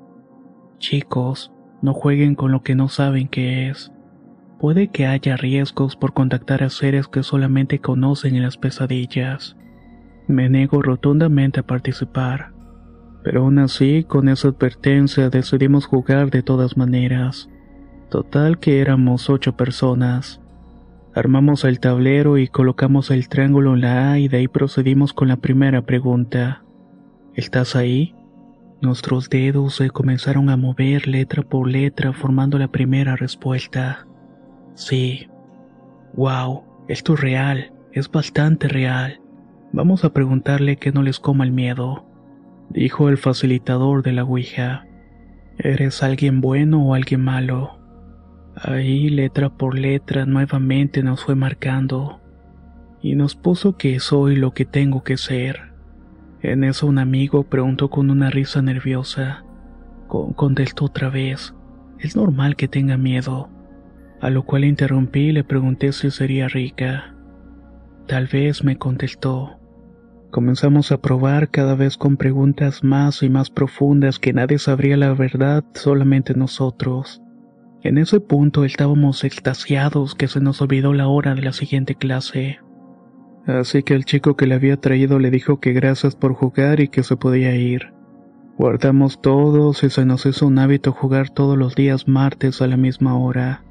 [0.80, 3.92] Chicos, no jueguen con lo que no saben qué es.
[4.60, 9.58] Puede que haya riesgos por contactar a seres que solamente conocen en las pesadillas.
[10.28, 12.54] Me nego rotundamente a participar.
[13.24, 17.50] Pero aún así, con esa advertencia decidimos jugar de todas maneras.
[18.10, 20.42] Total que éramos ocho personas.
[21.14, 25.28] Armamos el tablero y colocamos el triángulo en la A y de ahí procedimos con
[25.28, 26.64] la primera pregunta.
[27.34, 28.16] ¿Estás ahí?
[28.82, 34.06] Nuestros dedos se comenzaron a mover letra por letra formando la primera respuesta.
[34.76, 35.28] Sí.
[36.14, 39.20] Wow, esto es real, es bastante real.
[39.72, 42.06] Vamos a preguntarle que no les coma el miedo,
[42.70, 44.86] dijo el facilitador de la Ouija.
[45.58, 47.80] ¿Eres alguien bueno o alguien malo?
[48.56, 52.22] Ahí, letra por letra, nuevamente nos fue marcando,
[53.02, 55.74] y nos puso que soy lo que tengo que ser.
[56.42, 59.44] En eso un amigo preguntó con una risa nerviosa.
[60.08, 61.54] Con contestó otra vez,
[62.00, 63.50] es normal que tenga miedo.
[64.26, 67.14] A lo cual interrumpí y le pregunté si sería rica.
[68.08, 69.60] Tal vez me contestó.
[70.32, 75.14] Comenzamos a probar cada vez con preguntas más y más profundas que nadie sabría la
[75.14, 77.22] verdad, solamente nosotros.
[77.84, 82.58] En ese punto estábamos extasiados que se nos olvidó la hora de la siguiente clase.
[83.46, 86.88] Así que el chico que le había traído le dijo que gracias por jugar y
[86.88, 87.94] que se podía ir.
[88.58, 92.76] Guardamos todos y se nos hizo un hábito jugar todos los días martes a la
[92.76, 93.62] misma hora.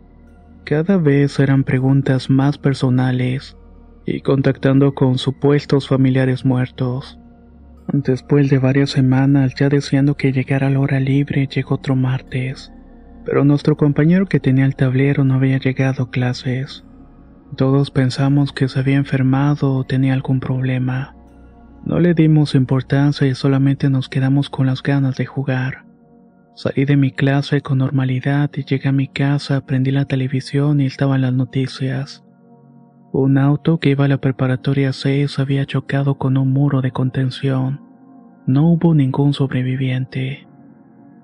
[0.65, 3.57] Cada vez eran preguntas más personales
[4.07, 7.19] y contactando con supuestos familiares muertos.
[7.93, 12.73] Después de varias semanas ya deseando que llegara la hora libre, llegó otro martes
[13.25, 16.85] pero nuestro compañero que tenía el tablero no había llegado a clases.
[17.57, 21.15] Todos pensamos que se había enfermado o tenía algún problema.
[21.85, 25.84] No le dimos importancia y solamente nos quedamos con las ganas de jugar.
[26.55, 30.87] Salí de mi clase con normalidad y llegué a mi casa, prendí la televisión y
[30.87, 32.25] estaban las noticias.
[33.13, 37.81] Un auto que iba a la preparatoria 6 había chocado con un muro de contención.
[38.47, 40.47] No hubo ningún sobreviviente.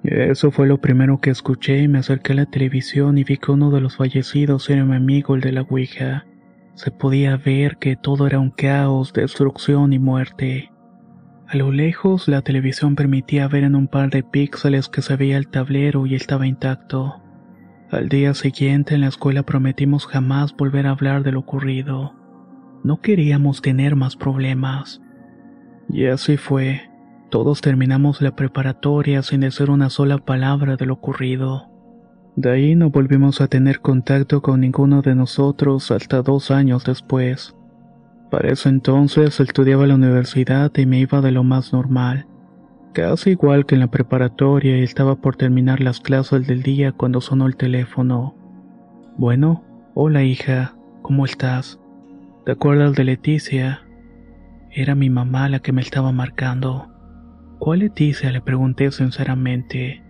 [0.03, 3.71] Eso fue lo primero que escuché me acerqué a la televisión y vi que uno
[3.71, 6.27] de los fallecidos era mi amigo el de la Ouija.
[6.75, 10.71] Se podía ver que todo era un caos, destrucción y muerte.
[11.51, 15.37] A lo lejos la televisión permitía ver en un par de píxeles que se veía
[15.37, 17.21] el tablero y estaba intacto.
[17.91, 22.15] Al día siguiente en la escuela prometimos jamás volver a hablar de lo ocurrido.
[22.85, 25.03] No queríamos tener más problemas.
[25.89, 26.83] Y así fue.
[27.31, 31.69] Todos terminamos la preparatoria sin decir una sola palabra de lo ocurrido.
[32.37, 37.57] De ahí no volvimos a tener contacto con ninguno de nosotros hasta dos años después.
[38.31, 42.27] Para ese entonces estudiaba la universidad y me iba de lo más normal.
[42.93, 47.21] Casi igual que en la preparatoria y estaba por terminar las clases del día cuando
[47.21, 48.37] sonó el teléfono.
[49.17, 49.65] Bueno,
[49.95, 51.81] hola hija, ¿cómo estás?
[52.45, 53.83] ¿Te acuerdas de Leticia?
[54.71, 56.89] Era mi mamá la que me estaba marcando.
[57.59, 58.31] ¿Cuál Leticia?
[58.31, 60.05] le pregunté sinceramente.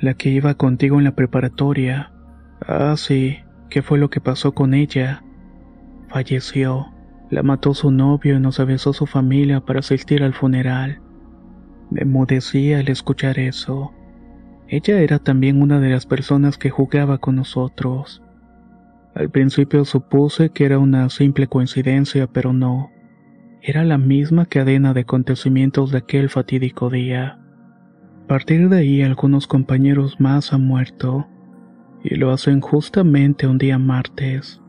[0.00, 2.12] La que iba contigo en la preparatoria.
[2.66, 3.38] Ah, sí.
[3.68, 5.22] ¿Qué fue lo que pasó con ella?
[6.08, 6.92] Falleció.
[7.30, 11.00] La mató su novio y nos avisó su familia para asistir al funeral.
[11.90, 13.92] Me emudecí al escuchar eso.
[14.66, 18.22] Ella era también una de las personas que jugaba con nosotros.
[19.14, 22.90] Al principio supuse que era una simple coincidencia, pero no.
[23.62, 27.38] Era la misma cadena de acontecimientos de aquel fatídico día.
[28.24, 31.26] A partir de ahí algunos compañeros más han muerto,
[32.02, 34.62] y lo hacen justamente un día martes.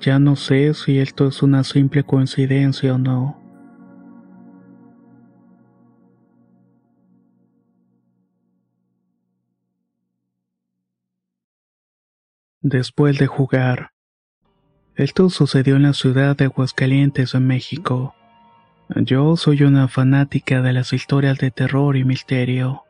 [0.00, 3.38] Ya no sé si esto es una simple coincidencia o no.
[12.62, 13.90] Después de jugar.
[14.96, 18.14] Esto sucedió en la ciudad de Aguascalientes, en México.
[18.96, 22.84] Yo soy una fanática de las historias de terror y misterio.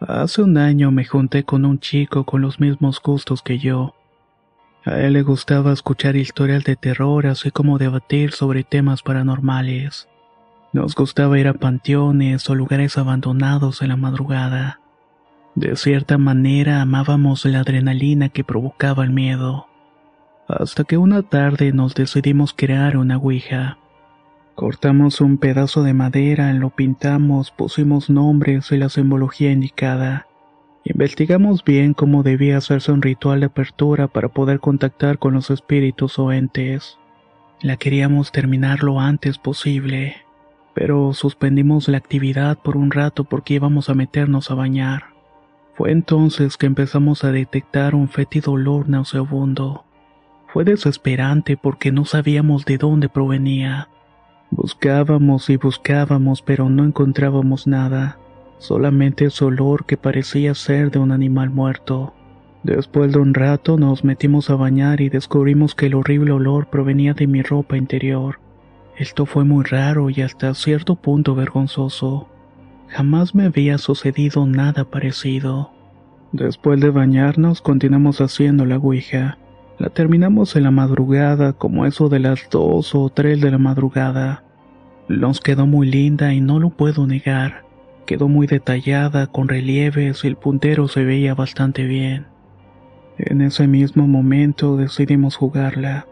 [0.00, 3.94] Hace un año me junté con un chico con los mismos gustos que yo.
[4.86, 10.08] A él le gustaba escuchar historias de terror así como debatir sobre temas paranormales.
[10.72, 14.80] Nos gustaba ir a panteones o lugares abandonados en la madrugada.
[15.54, 19.66] De cierta manera amábamos la adrenalina que provocaba el miedo
[20.48, 23.78] hasta que una tarde nos decidimos crear una ouija.
[24.54, 30.26] Cortamos un pedazo de madera, lo pintamos, pusimos nombres y la simbología indicada.
[30.88, 36.16] Investigamos bien cómo debía hacerse un ritual de apertura para poder contactar con los espíritus
[36.20, 36.96] o entes.
[37.60, 40.18] La queríamos terminar lo antes posible,
[40.74, 45.06] pero suspendimos la actividad por un rato porque íbamos a meternos a bañar.
[45.74, 49.84] Fue entonces que empezamos a detectar un fétido olor nauseabundo.
[50.52, 53.88] Fue desesperante porque no sabíamos de dónde provenía.
[54.52, 58.20] Buscábamos y buscábamos pero no encontrábamos nada,
[58.58, 62.14] solamente ese olor que parecía ser de un animal muerto.
[62.62, 67.14] Después de un rato nos metimos a bañar y descubrimos que el horrible olor provenía
[67.14, 68.40] de mi ropa interior.
[68.96, 72.28] Esto fue muy raro y hasta cierto punto vergonzoso.
[72.88, 75.70] Jamás me había sucedido nada parecido.
[76.32, 79.38] Después de bañarnos continuamos haciendo la ouija.
[79.78, 84.42] La terminamos en la madrugada, como eso de las dos o tres de la madrugada.
[85.08, 87.65] Nos quedó muy linda y no lo puedo negar.
[88.06, 92.26] Quedó muy detallada, con relieves y el puntero se veía bastante bien.
[93.18, 96.06] En ese mismo momento decidimos jugarla.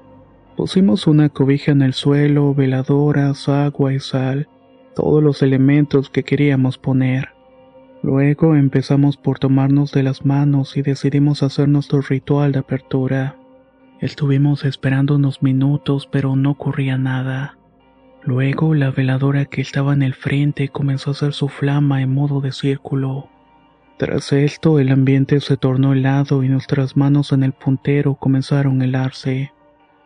[0.57, 4.49] Pusimos una cobija en el suelo, veladoras, agua y sal,
[4.97, 7.29] todos los elementos que queríamos poner.
[8.03, 13.37] Luego empezamos por tomarnos de las manos y decidimos hacer nuestro ritual de apertura.
[14.01, 17.57] Estuvimos esperando unos minutos, pero no ocurría nada.
[18.27, 22.41] Luego la veladora que estaba en el frente comenzó a hacer su flama en modo
[22.41, 23.29] de círculo.
[23.99, 28.87] Tras esto el ambiente se tornó helado y nuestras manos en el puntero comenzaron a
[28.87, 29.53] helarse.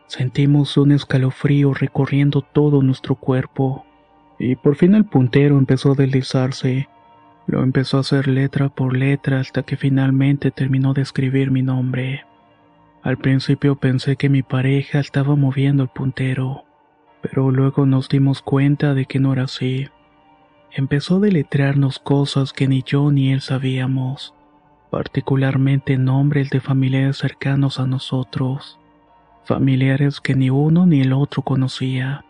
[0.08, 3.86] Sentimos un escalofrío recorriendo todo nuestro cuerpo.
[4.38, 6.88] Y por fin el puntero empezó a deslizarse.
[7.46, 12.24] Lo empezó a hacer letra por letra hasta que finalmente terminó de escribir mi nombre.
[13.02, 16.64] Al principio pensé que mi pareja estaba moviendo el puntero,
[17.20, 19.88] pero luego nos dimos cuenta de que no era así.
[20.72, 24.34] Empezó a deletrearnos cosas que ni yo ni él sabíamos,
[24.90, 28.78] particularmente nombres de familiares cercanos a nosotros,
[29.44, 32.24] familiares que ni uno ni el otro conocía.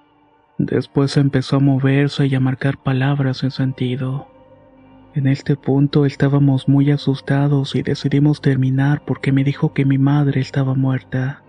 [0.56, 4.28] Después empezó a moverse y a marcar palabras en sentido.
[5.14, 10.40] En este punto estábamos muy asustados y decidimos terminar porque me dijo que mi madre
[10.40, 11.42] estaba muerta.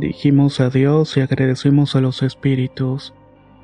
[0.00, 3.12] Dijimos adiós y agradecimos a los espíritus,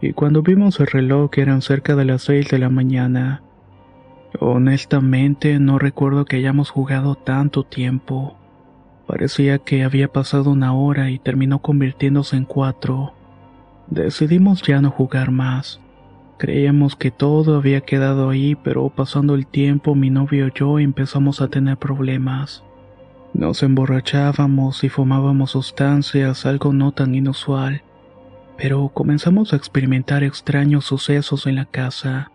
[0.03, 3.43] y cuando vimos el reloj eran cerca de las seis de la mañana.
[4.39, 8.37] Honestamente, no recuerdo que hayamos jugado tanto tiempo.
[9.07, 13.15] Parecía que había pasado una hora y terminó convirtiéndose en cuatro.
[13.87, 15.81] Decidimos ya no jugar más.
[16.37, 21.41] Creíamos que todo había quedado ahí, pero pasando el tiempo mi novio y yo empezamos
[21.41, 22.63] a tener problemas.
[23.37, 27.83] Nos emborrachábamos y fumábamos sustancias, algo no tan inusual,
[28.57, 32.33] pero comenzamos a experimentar extraños sucesos en la casa.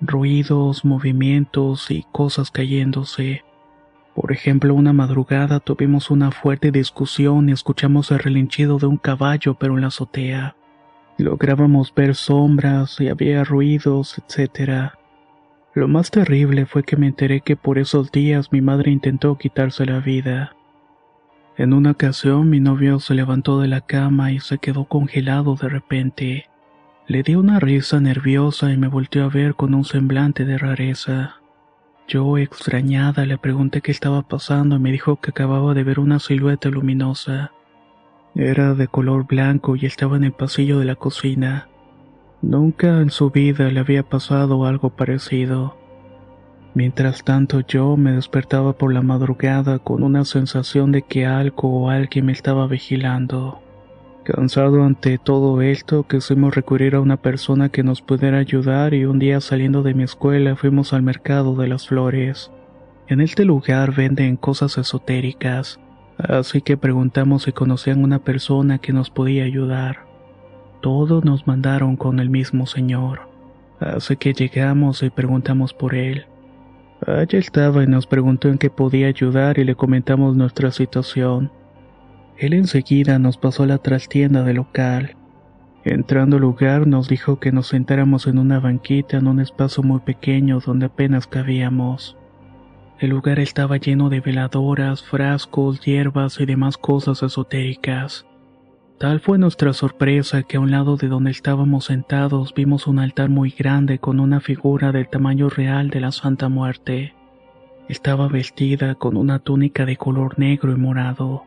[0.00, 3.44] Ruidos, movimientos y cosas cayéndose.
[4.16, 9.54] Por ejemplo, una madrugada tuvimos una fuerte discusión y escuchamos el relinchido de un caballo
[9.54, 10.56] pero en la azotea.
[11.18, 14.90] Lográbamos ver sombras y había ruidos, etc.
[15.76, 19.84] Lo más terrible fue que me enteré que por esos días mi madre intentó quitarse
[19.84, 20.56] la vida.
[21.58, 25.68] En una ocasión mi novio se levantó de la cama y se quedó congelado de
[25.68, 26.46] repente.
[27.06, 31.42] Le di una risa nerviosa y me volteó a ver con un semblante de rareza.
[32.08, 36.20] Yo, extrañada, le pregunté qué estaba pasando y me dijo que acababa de ver una
[36.20, 37.52] silueta luminosa.
[38.34, 41.68] Era de color blanco y estaba en el pasillo de la cocina.
[42.46, 45.76] Nunca en su vida le había pasado algo parecido.
[46.74, 51.90] Mientras tanto yo me despertaba por la madrugada con una sensación de que algo o
[51.90, 53.60] alguien me estaba vigilando.
[54.22, 59.18] Cansado ante todo esto, quisimos recurrir a una persona que nos pudiera ayudar y un
[59.18, 62.52] día saliendo de mi escuela fuimos al mercado de las flores.
[63.08, 65.80] En este lugar venden cosas esotéricas
[66.18, 70.06] Así que preguntamos si conocían una persona que nos podía ayudar.
[70.80, 73.20] Todos nos mandaron con el mismo señor.
[73.80, 76.26] Así que llegamos y preguntamos por él.
[77.06, 81.50] Allí estaba y nos preguntó en qué podía ayudar y le comentamos nuestra situación.
[82.38, 85.16] Él enseguida nos pasó a la trastienda del local.
[85.84, 90.00] Entrando al lugar nos dijo que nos sentáramos en una banquita en un espacio muy
[90.00, 92.16] pequeño donde apenas cabíamos.
[92.98, 98.26] El lugar estaba lleno de veladoras, frascos, hierbas y demás cosas esotéricas.
[98.98, 103.28] Tal fue nuestra sorpresa que a un lado de donde estábamos sentados vimos un altar
[103.28, 107.14] muy grande con una figura del tamaño real de la Santa Muerte.
[107.90, 111.44] Estaba vestida con una túnica de color negro y morado.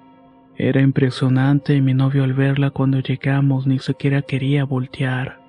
[0.57, 5.39] Era impresionante y mi novio al verla cuando llegamos ni siquiera quería voltear.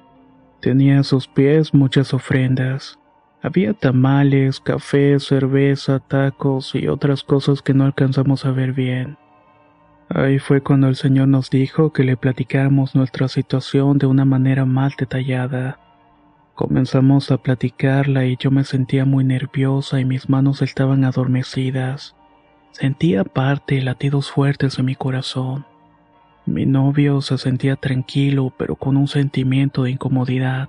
[0.61, 2.99] Tenía a sus pies muchas ofrendas,
[3.43, 9.19] había tamales, café, cerveza, tacos y otras cosas que no alcanzamos a ver bien.
[10.13, 14.65] Ahí fue cuando el Señor nos dijo que le platicáramos nuestra situación de una manera
[14.65, 15.79] más detallada.
[16.55, 22.17] Comenzamos a platicarla y yo me sentía muy nerviosa y mis manos estaban adormecidas.
[22.73, 25.65] Sentía aparte latidos fuertes en mi corazón.
[26.45, 30.69] Mi novio se sentía tranquilo pero con un sentimiento de incomodidad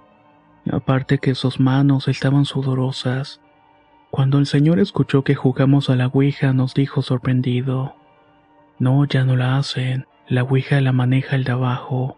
[0.70, 3.42] aparte que sus manos estaban sudorosas.
[4.12, 7.96] Cuando el señor escuchó que jugamos a la Ouija nos dijo sorprendido,
[8.82, 12.18] No, ya no la hacen, la Ouija la maneja el de abajo.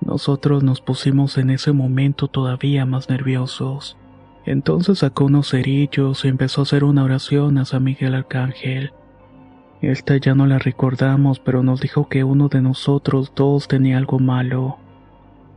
[0.00, 3.96] Nosotros nos pusimos en ese momento todavía más nerviosos.
[4.46, 8.92] Entonces sacó unos cerillos y empezó a hacer una oración a San Miguel Arcángel.
[9.80, 14.20] Esta ya no la recordamos, pero nos dijo que uno de nosotros dos tenía algo
[14.20, 14.78] malo.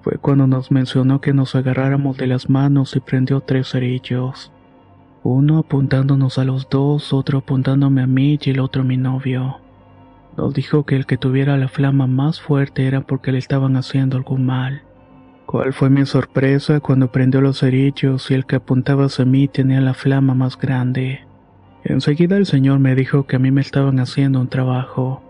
[0.01, 4.51] Fue cuando nos mencionó que nos agarráramos de las manos y prendió tres cerillos.
[5.21, 9.59] Uno apuntándonos a los dos, otro apuntándome a mí y el otro a mi novio.
[10.37, 14.17] Nos dijo que el que tuviera la flama más fuerte era porque le estaban haciendo
[14.17, 14.81] algún mal.
[15.45, 19.81] ¿Cuál fue mi sorpresa cuando prendió los cerillos y el que apuntaba hacia mí tenía
[19.81, 21.21] la flama más grande?
[21.83, 25.21] Enseguida el señor me dijo que a mí me estaban haciendo un trabajo,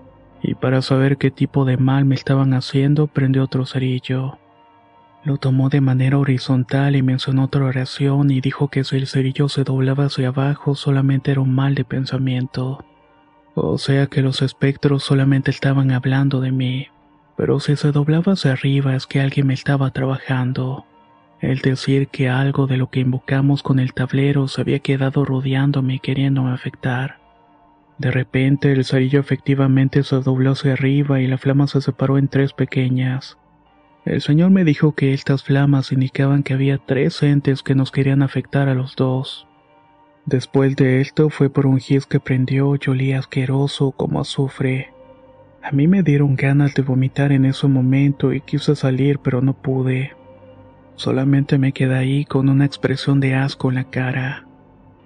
[0.41, 4.37] y para saber qué tipo de mal me estaban haciendo prendió otro cerillo.
[5.25, 9.49] Lo tomó de manera horizontal y mencionó otra oración y dijo que si el cerillo
[9.49, 12.85] se doblaba hacia abajo solamente era un mal de pensamiento.
[13.55, 16.87] O sea que los espectros solamente estaban hablando de mí.
[17.37, 20.85] Pero si se doblaba hacia arriba es que alguien me estaba trabajando.
[21.39, 25.95] El decir que algo de lo que invocamos con el tablero se había quedado rodeándome
[25.95, 27.19] y queriéndome afectar.
[27.97, 32.27] De repente el cerillo efectivamente se dobló hacia arriba y la flama se separó en
[32.27, 33.37] tres pequeñas.
[34.05, 38.21] El Señor me dijo que estas flamas indicaban que había tres entes que nos querían
[38.21, 39.47] afectar a los dos.
[40.25, 44.93] Después de esto fue por un gis que prendió y olía asqueroso como azufre.
[45.61, 49.53] A mí me dieron ganas de vomitar en ese momento y quise salir pero no
[49.53, 50.13] pude.
[50.95, 54.47] Solamente me quedé ahí con una expresión de asco en la cara.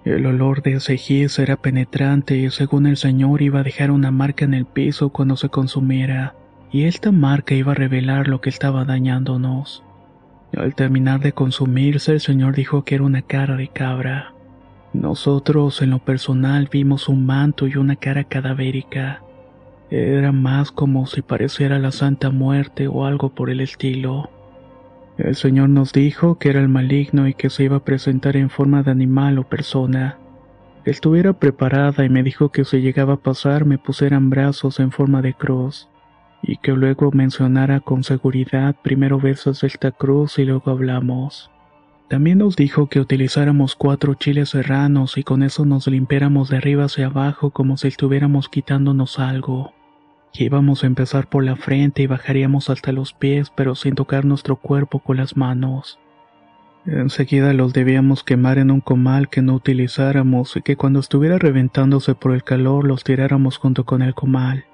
[0.04, 4.10] El olor de ese gis era penetrante y según el señor iba a dejar una
[4.10, 6.34] marca en el piso cuando se consumiera
[6.70, 9.82] y esta marca iba a revelar lo que estaba dañándonos.
[10.56, 14.34] Al terminar de consumirse, el señor dijo que era una cara de cabra.
[14.92, 19.22] Nosotros en lo personal vimos un manto y una cara cadavérica.
[19.90, 24.30] Era más como si pareciera la Santa Muerte o algo por el estilo.
[25.18, 28.50] El Señor nos dijo que era el maligno y que se iba a presentar en
[28.50, 30.18] forma de animal o persona.
[30.84, 35.20] Estuviera preparada y me dijo que si llegaba a pasar me pusieran brazos en forma
[35.22, 35.88] de cruz
[36.42, 41.50] y que luego mencionara con seguridad primero besas esta cruz y luego hablamos.
[42.08, 46.84] También nos dijo que utilizáramos cuatro chiles serranos y con eso nos limpiáramos de arriba
[46.84, 49.74] hacia abajo como si estuviéramos quitándonos algo.
[50.32, 54.24] Que íbamos a empezar por la frente y bajaríamos hasta los pies pero sin tocar
[54.24, 55.98] nuestro cuerpo con las manos.
[56.86, 62.14] Enseguida los debíamos quemar en un comal que no utilizáramos y que cuando estuviera reventándose
[62.14, 64.64] por el calor los tiráramos junto con el comal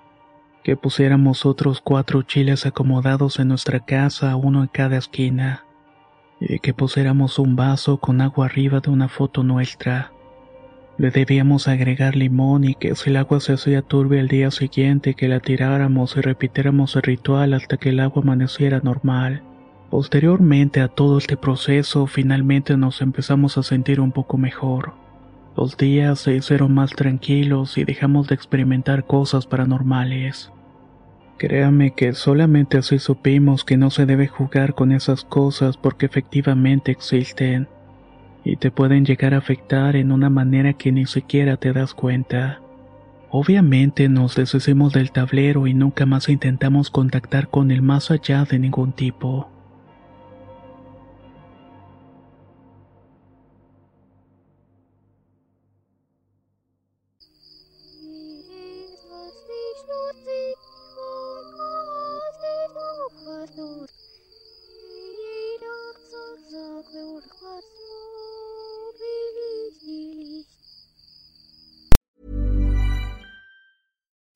[0.65, 5.67] que pusiéramos otros cuatro chiles acomodados en nuestra casa, uno en cada esquina,
[6.41, 10.13] y que pusiéramos un vaso con agua arriba de una foto nuestra.
[10.97, 15.15] Le debíamos agregar limón y que si el agua se hacía turbia el día siguiente
[15.15, 19.43] que la tiráramos y repitiéramos el ritual hasta que el agua amaneciera normal.
[19.91, 24.95] Posteriormente a todo este proceso, finalmente nos empezamos a sentir un poco mejor.
[25.57, 30.51] Los días se hicieron más tranquilos y dejamos de experimentar cosas paranormales.
[31.39, 36.93] Créame que solamente así supimos que no se debe jugar con esas cosas porque efectivamente
[36.93, 37.69] existen
[38.45, 42.61] y te pueden llegar a afectar en una manera que ni siquiera te das cuenta.
[43.31, 48.59] Obviamente nos deshicimos del tablero y nunca más intentamos contactar con el más allá de
[48.61, 49.51] ningún tipo.